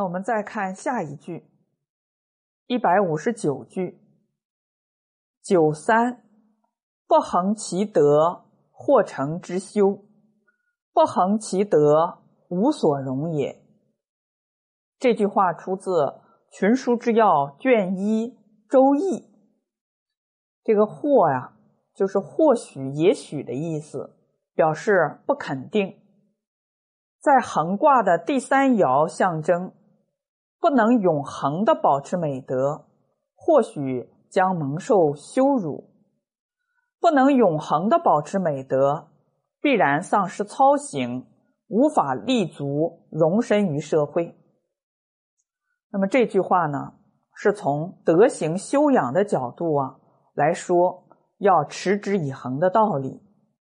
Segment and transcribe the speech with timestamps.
[0.00, 1.44] 那我们再看下一句，
[2.68, 4.00] 一百五十九句。
[5.42, 6.24] 九三，
[7.06, 10.06] 不恒其德，或成之修；
[10.94, 13.62] 不恒其德，无所容也。
[14.98, 15.90] 这句话出自
[16.50, 17.26] 《群书之要》
[17.58, 18.28] 卷一
[18.70, 19.20] 《周易》。
[20.64, 21.58] 这个“或”呀，
[21.94, 24.16] 就是或许、也许的意思，
[24.54, 26.00] 表示不肯定。
[27.20, 29.74] 在横卦的第三爻象征。
[30.60, 32.84] 不能永恒的保持美德，
[33.34, 35.90] 或许将蒙受羞辱；
[37.00, 39.08] 不能永恒的保持美德，
[39.62, 41.26] 必然丧失操行，
[41.68, 44.36] 无法立足容身于社会。
[45.90, 46.92] 那么这句话呢，
[47.34, 49.96] 是从德行修养的角度啊
[50.34, 51.04] 来说，
[51.38, 53.22] 要持之以恒的道理。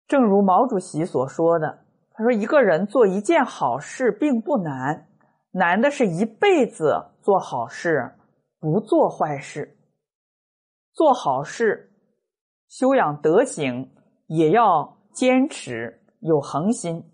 [0.06, 1.80] 正如毛主席所说的，
[2.12, 5.04] 他说：“一个人做一件好事并不难。”
[5.50, 8.14] 难的是一辈子做好事，
[8.58, 9.76] 不做坏事。
[10.92, 11.92] 做好事，
[12.68, 13.94] 修养德行，
[14.26, 17.10] 也要坚持有恒心，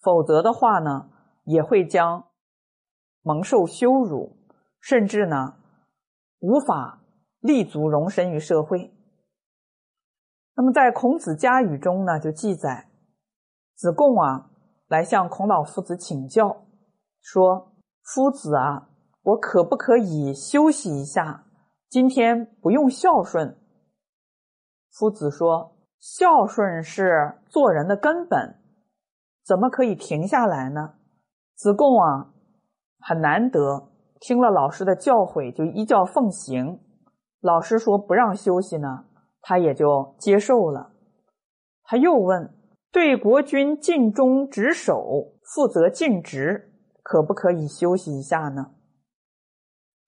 [0.00, 1.10] 否则的话呢，
[1.44, 2.26] 也会将
[3.22, 4.36] 蒙受羞辱，
[4.80, 5.56] 甚至呢，
[6.40, 7.02] 无法
[7.40, 8.92] 立足容身于社会。
[10.56, 12.90] 那么，在孔子家语中呢，就记载
[13.74, 14.50] 子贡啊，
[14.88, 16.63] 来向孔老夫子请教。
[17.24, 17.72] 说
[18.04, 18.90] ：“夫子啊，
[19.22, 21.46] 我可不可以休息一下？
[21.88, 23.58] 今天不用孝顺。”
[24.92, 28.60] 夫子说：“孝顺是做人的根本，
[29.42, 30.96] 怎么可以停下来呢？”
[31.56, 32.34] 子贡啊，
[33.00, 33.88] 很难得
[34.20, 36.78] 听了老师的教诲，就依教奉行。
[37.40, 39.06] 老师说不让休息呢，
[39.40, 40.90] 他也就接受了。
[41.84, 42.54] 他又问
[42.92, 46.70] ：“对国君尽忠职守，负责尽职。”
[47.04, 48.72] 可不可以休息一下呢？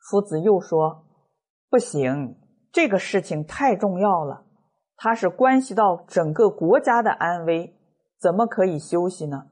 [0.01, 1.05] 夫子又说
[1.69, 2.39] ：“不行，
[2.73, 4.47] 这个事情太重要了，
[4.97, 7.79] 它是关系到整个国家的安危，
[8.19, 9.51] 怎么可以休息呢？”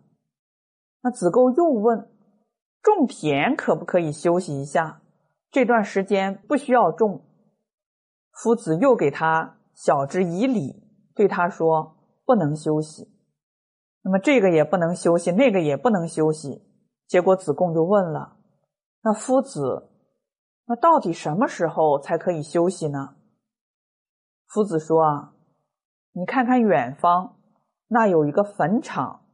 [1.03, 2.09] 那子贡又问
[2.83, 5.03] ：“种田可不可以休息一下？
[5.51, 7.27] 这段时间不需要种。”
[8.33, 10.83] 夫子又给他晓之以理，
[11.15, 13.13] 对他说：“不能休息。
[14.03, 16.64] 那么这个也不能休息，那个也不能休息。”
[17.07, 18.37] 结果子贡就问了
[19.05, 19.91] ：“那夫子，
[20.67, 23.17] 那到底什么时候才可以休息呢？”
[24.49, 25.35] 夫子说：“啊，
[26.13, 27.37] 你看看远方，
[27.89, 29.27] 那有一个坟场，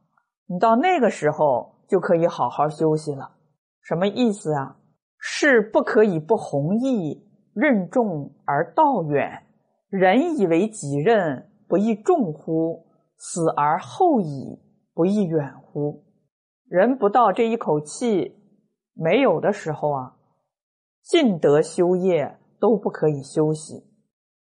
[0.47, 3.37] 你到那个时候就可以好好休息了。
[3.81, 4.77] 什么意思啊？
[5.17, 9.47] 事不可以不弘毅，任重而道远。
[9.89, 12.87] 人以为己任，不亦重乎？
[13.17, 14.59] 死而后已，
[14.93, 16.03] 不亦远乎？”
[16.71, 18.33] 人不到这一口气
[18.93, 20.15] 没有的时候啊，
[21.03, 23.83] 尽德修业都不可以休息。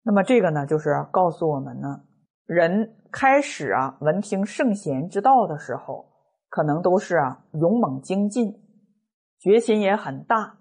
[0.04, 2.02] 那么这个呢，就是告诉我们呢，
[2.46, 6.08] 人开始啊闻听圣贤之道的时候，
[6.50, 8.54] 可能都是啊勇猛精进，
[9.40, 10.58] 决心也很大，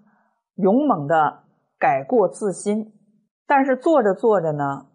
[0.55, 1.43] 勇猛的
[1.77, 2.93] 改过自新。
[3.45, 4.85] 但是做着做着呢，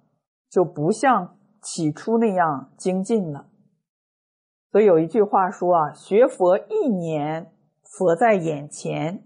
[0.49, 3.51] 就不像起初那样精进了。
[4.75, 7.53] 所以有一句话说啊，学佛一年，
[7.85, 9.21] 佛在眼前；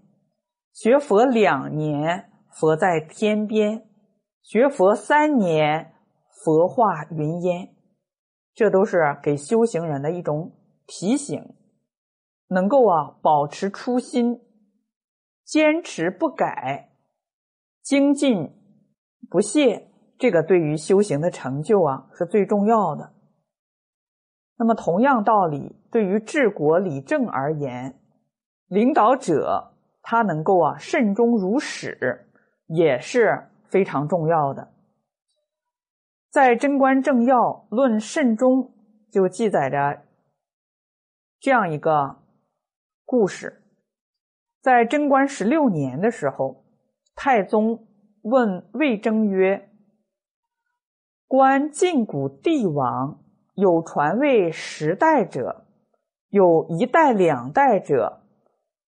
[0.75, 3.79] 学佛两年，佛在天边；
[4.43, 5.95] 学佛三年，
[6.45, 7.75] 佛化云烟。
[8.53, 10.53] 这都是给修行人的一种
[10.87, 11.55] 提醒，
[12.49, 14.43] 能够啊保持初心，
[15.47, 16.91] 坚持不改，
[17.81, 18.53] 精进
[19.31, 19.89] 不懈，
[20.19, 23.15] 这个对于修行的成就啊是最重要的。
[24.61, 27.97] 那么，同样道理，对于治国理政而言，
[28.67, 32.29] 领导者他能够啊慎终如始，
[32.67, 34.73] 也是非常重要的。
[36.29, 38.65] 在《贞观政要论慎终》
[39.13, 40.03] 就记载着
[41.39, 42.17] 这样一个
[43.05, 43.63] 故事：
[44.61, 46.65] 在贞观十六年的时候，
[47.15, 47.87] 太宗
[48.23, 49.71] 问魏征曰
[51.29, 53.23] ：“观晋古帝王。”
[53.61, 55.65] 有传位十代者，
[56.29, 58.21] 有一代两代者，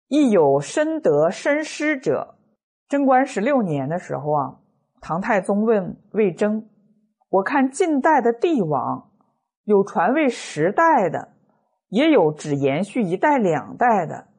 [0.07, 2.33] 亦有深得深失者。
[2.87, 4.57] 贞观十六年的时候啊，
[5.01, 6.67] 唐太宗问魏征
[7.29, 9.11] ：“我看近代的帝王，
[9.65, 11.33] 有传位十代的，
[11.89, 14.29] 也有只延续一代两代的，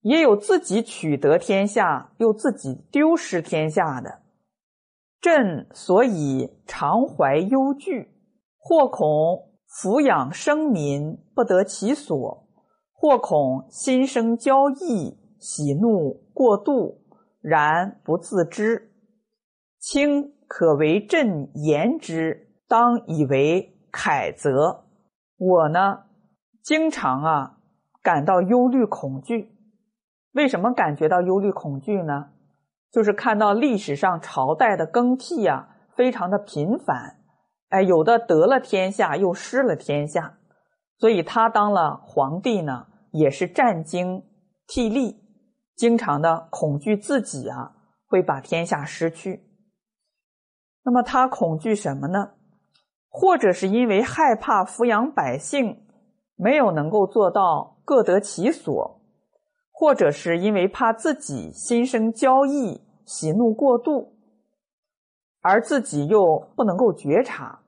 [0.00, 4.22] 也有自己取得天下又自己丢失天下的。
[5.20, 8.10] 朕所以常怀忧惧，
[8.58, 12.48] 或恐。”抚养生民不得其所，
[12.92, 17.00] 或恐心生骄逸，喜怒过度，
[17.40, 18.90] 然不自知。
[19.78, 24.84] 卿可为朕言之，当以为楷则。
[25.38, 26.00] 我呢，
[26.62, 27.58] 经常啊
[28.02, 29.56] 感到忧虑恐惧。
[30.32, 32.30] 为什么感觉到忧虑恐惧呢？
[32.90, 37.19] 就是看到历史上朝代的更替啊，非常的频繁。
[37.70, 40.38] 哎，有的得了天下，又失了天下，
[40.98, 44.22] 所以他当了皇帝呢，也是战兢
[44.66, 45.22] 涕厉，
[45.74, 47.72] 经常的恐惧自己啊
[48.06, 49.44] 会把天下失去。
[50.82, 52.32] 那么他恐惧什么呢？
[53.08, 55.86] 或者是因为害怕抚养百姓
[56.36, 59.00] 没有能够做到各得其所，
[59.70, 64.16] 或者是因为怕自己心生骄逸、喜怒过度，
[65.40, 67.59] 而自己又不能够觉察。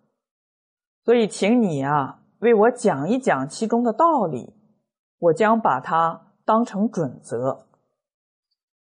[1.05, 4.55] 所以，请你啊，为我讲一讲其中的道理，
[5.19, 7.67] 我将把它当成准则。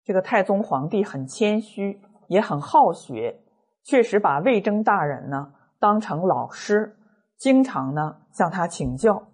[0.03, 3.41] 这个太宗皇帝很谦虚，也很好学，
[3.83, 6.97] 确实把魏征大人呢当成老师，
[7.37, 9.29] 经常呢向他请教。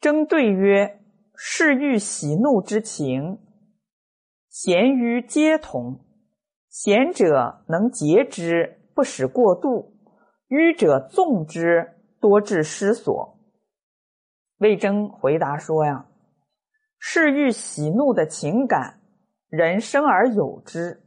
[0.00, 1.02] 征对曰
[1.36, 3.38] ：“是欲喜怒之情，
[4.48, 6.00] 贤愚皆同。
[6.68, 9.90] 贤者能节之，不使过度。”
[10.54, 13.40] 愚者纵之，多致失所。
[14.58, 16.06] 魏征回答说：“呀，
[16.96, 19.00] 是欲喜怒的情感，
[19.48, 21.02] 人生而有之。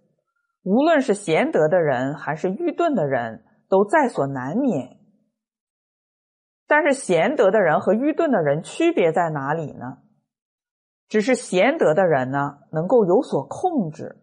[0.64, 4.98] 无论是贤德的人，还是愚钝的人，都在所难免。
[6.68, 10.00] 但是贤德的人和愚钝的人区别在哪里呢？
[11.08, 14.18] 只是贤德的人呢，能够有所控制，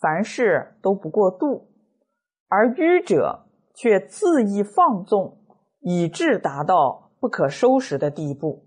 [0.00, 1.66] 凡事都不过度；
[2.46, 3.46] 而愚者。”
[3.80, 5.38] 却恣意放纵，
[5.78, 8.64] 以致达到不可收拾的地步。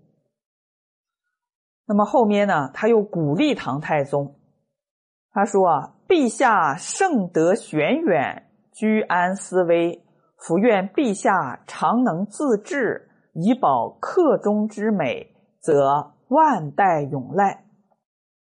[1.84, 2.70] 那么后面呢？
[2.72, 4.36] 他又鼓励唐太宗，
[5.32, 10.02] 他说：“啊，陛下圣德玄远，居安思危，
[10.38, 17.66] 福愿陛下常能自治，以保克中之美，则万代永赖。”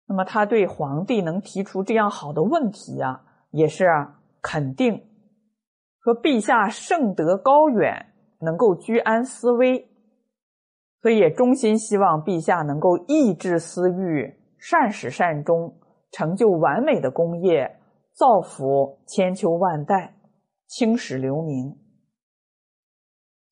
[0.10, 3.22] 那么他对皇帝能提出这样好的问题啊，
[3.52, 3.86] 也是
[4.42, 5.04] 肯定。
[6.06, 9.90] 说陛下圣德高远，能够居安思危，
[11.02, 15.80] 所以也衷心希望陛下能够抑制私欲，善始善终，
[16.12, 17.80] 成就完美的功业，
[18.14, 20.16] 造福千秋万代，
[20.68, 21.76] 青史留名。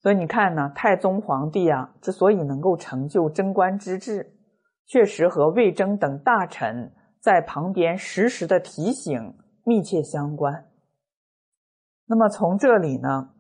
[0.02, 4.32] 所以你看呢，太宗皇帝啊，之所以能够成就贞观之治，
[4.86, 9.34] 确实和魏征等大臣在旁边时时的提醒
[9.66, 10.66] 密切相关。
[12.14, 13.32] 那么从这里呢，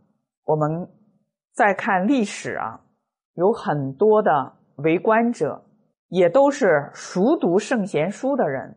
[0.45, 0.89] 我们
[1.53, 2.81] 再看历史啊，
[3.35, 5.63] 有很多的为官者
[6.07, 8.75] 也都是熟读圣贤书的人，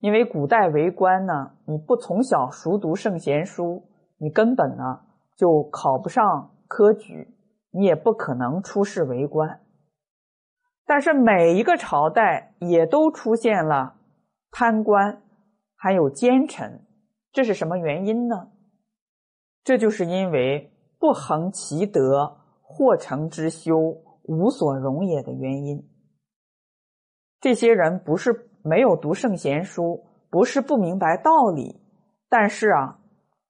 [0.00, 5.00] 因为古代为官呢，你不从小熟读圣贤书，你根本呢
[5.34, 7.34] 就考不上科举，
[7.70, 9.60] 你也不可能出仕为官。
[10.84, 13.94] 但是每一个朝代也都出现了
[14.50, 15.22] 贪官，
[15.74, 16.84] 还有奸臣，
[17.32, 18.48] 这是什么原因呢？
[19.66, 23.74] 这就是因为不恒其德，或成之修，
[24.22, 25.90] 无所容也的原因。
[27.40, 31.80] 这些人不是没有读圣贤书，不是不明白道理，
[32.28, 33.00] 但是啊，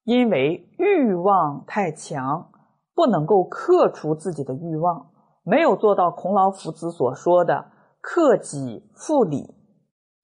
[0.05, 2.51] 因为欲望太强，
[2.95, 5.11] 不能够克除自己的欲望，
[5.43, 9.55] 没有做到孔老夫子所说的克己复礼，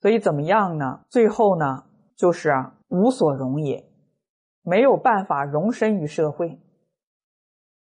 [0.01, 1.01] 所以怎么样呢？
[1.11, 1.85] 最后呢，
[2.17, 3.92] 就是啊，无所容也。
[4.63, 6.61] 没有办法容身于社会，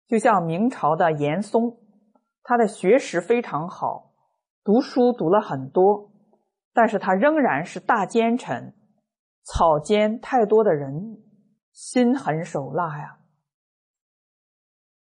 [0.06, 1.78] 就像明朝的严嵩，
[2.42, 4.12] 他的学识非常好，
[4.62, 6.10] 读书读了很多，
[6.72, 8.74] 但是他仍然是大奸臣，
[9.42, 11.22] 草菅太多的人，
[11.72, 13.18] 心狠手辣呀。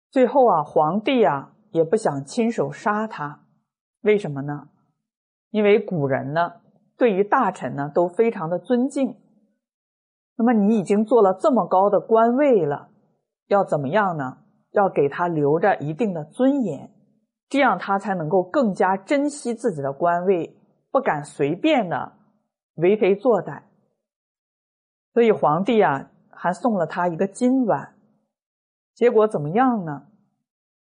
[0.10, 3.48] 最后啊，皇帝啊也不想亲手杀他，
[4.02, 4.70] 为什么呢？
[5.50, 6.62] 因为古人呢，
[6.98, 9.25] 对于大臣呢都非常的尊敬。
[10.38, 12.90] 那么你已经做了这么高的官位了，
[13.48, 14.38] 要怎么样呢？
[14.72, 16.92] 要给他留着一定的尊严，
[17.48, 20.58] 这样他才能够更加珍惜自己的官位，
[20.92, 22.12] 不敢随便的
[22.76, 23.64] 为非作歹。
[25.14, 27.96] 所以皇帝啊，还送了他一个金碗。
[28.94, 30.08] 结果怎么样呢？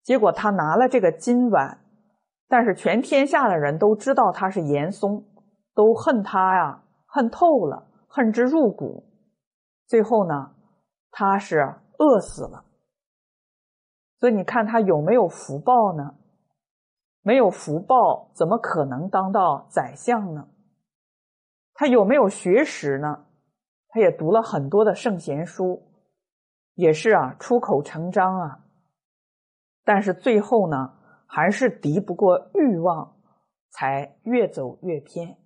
[0.02, 1.78] 结果他拿了这个金碗，
[2.48, 5.22] 但是全天下的人都知道他是严嵩，
[5.74, 9.11] 都恨他呀，恨透了，恨之入骨。
[9.92, 10.54] 最后呢，
[11.10, 11.58] 他是
[11.98, 12.64] 饿死了。
[14.16, 16.14] 所以你看他有没有福报呢？
[17.20, 20.48] 没有福报，怎么可能当到宰相呢？
[21.74, 23.26] 他有没有学识呢？
[23.88, 25.82] 他也读了很多的圣贤书，
[26.72, 28.64] 也是啊，出口成章啊。
[29.84, 30.94] 但是最后呢，
[31.26, 33.14] 还是敌不过欲望，
[33.68, 35.36] 才越走越偏。